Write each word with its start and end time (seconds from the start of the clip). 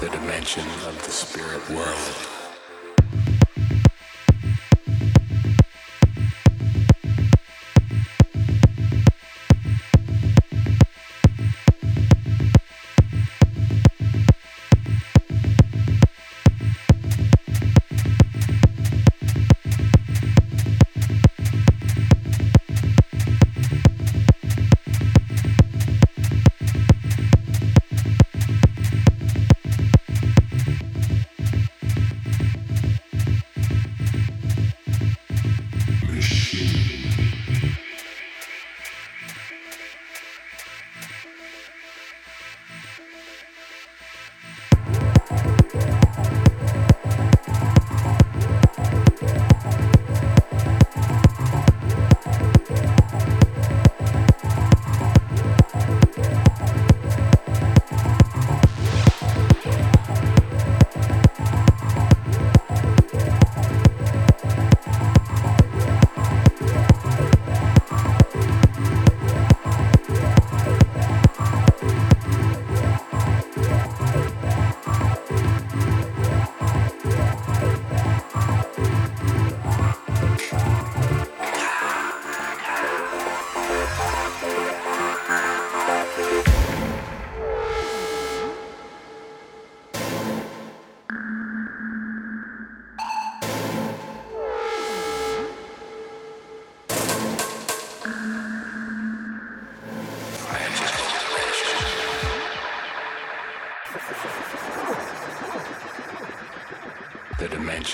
the 0.00 0.08
dimension 0.08 0.66
of 0.86 1.00
the 1.04 1.10
spirit 1.10 1.68
world. 1.70 2.43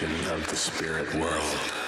Dimension 0.00 0.31
of 0.33 0.47
the 0.49 0.56
spirit 0.56 1.15
world. 1.15 1.79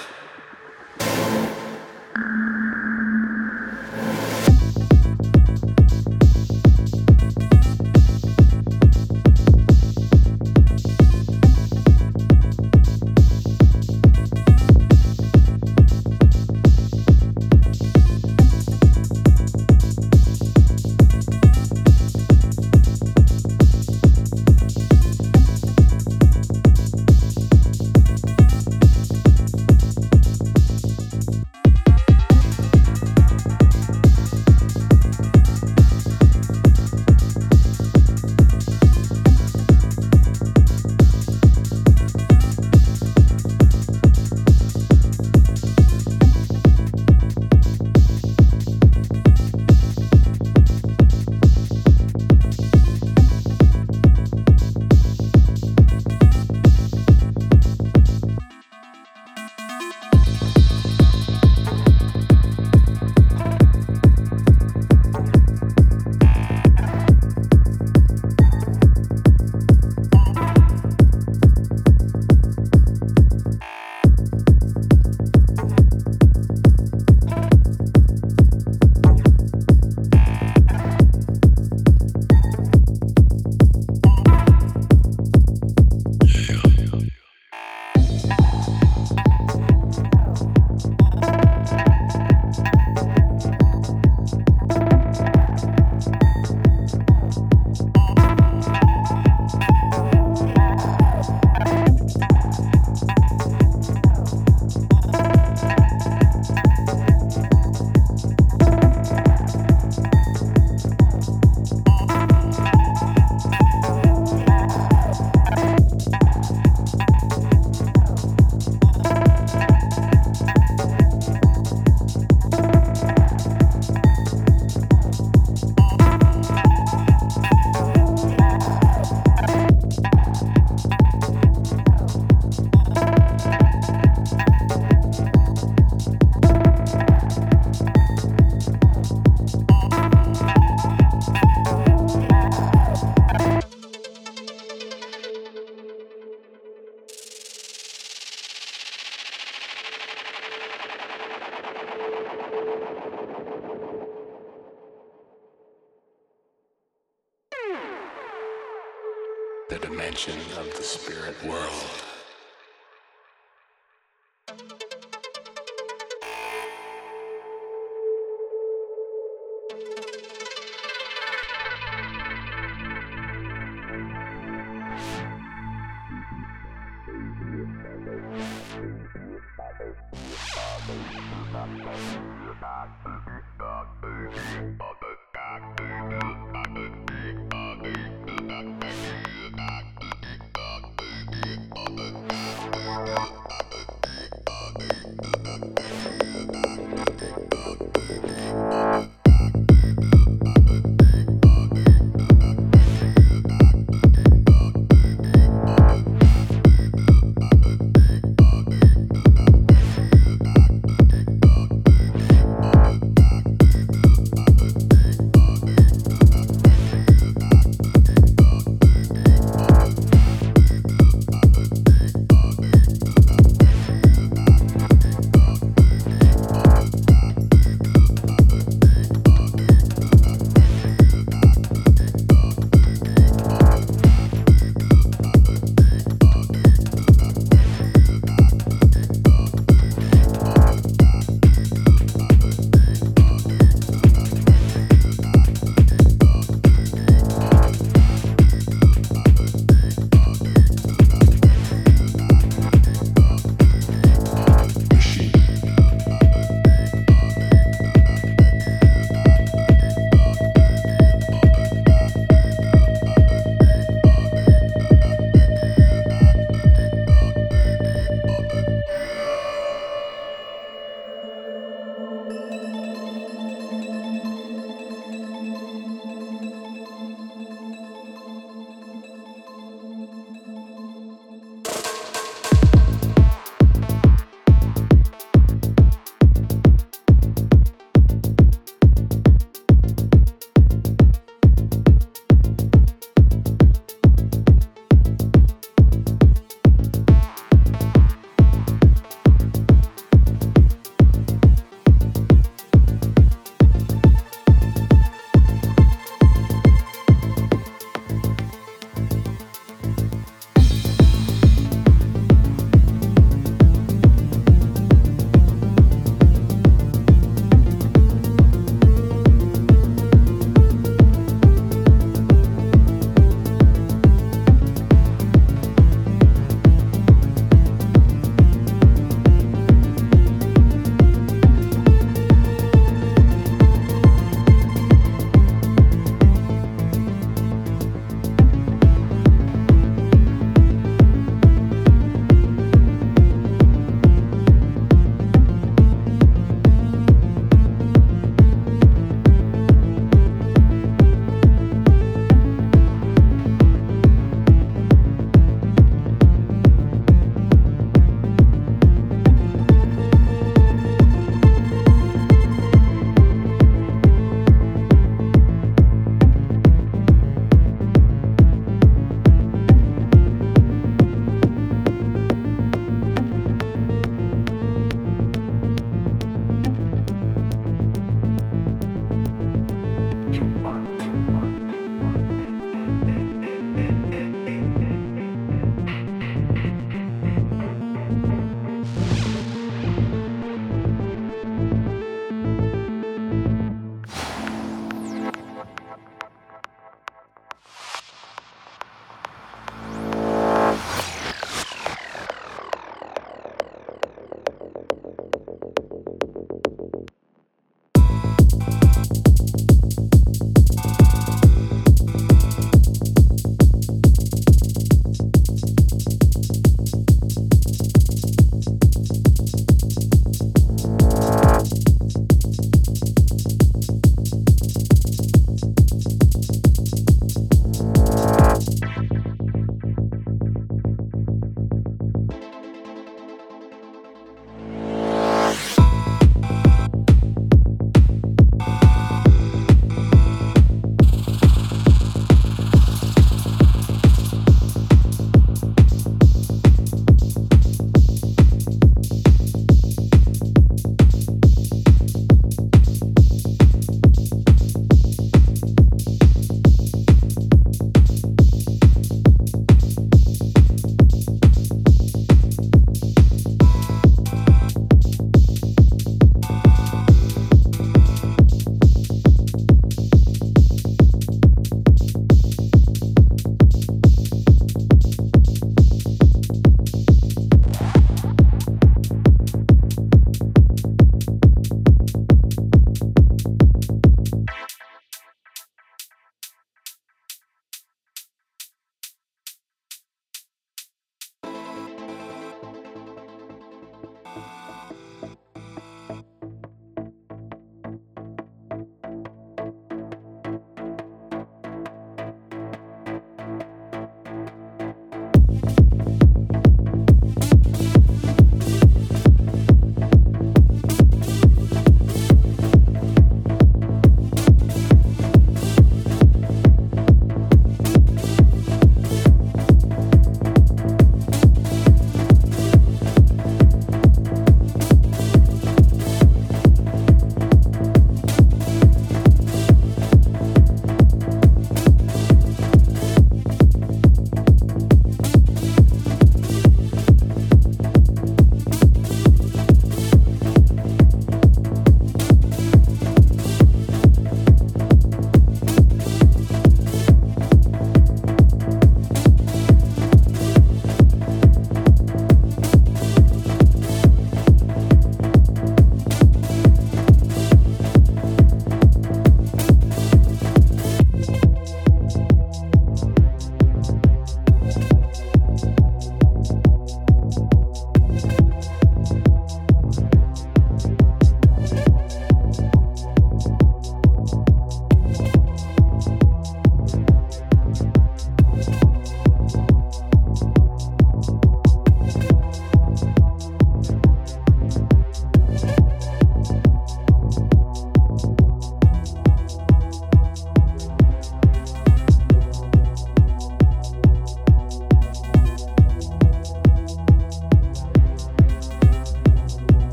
dimension 160.13 160.59
of 160.59 160.69
the 160.77 160.83
spirit 160.83 161.35
world. 161.43 162.03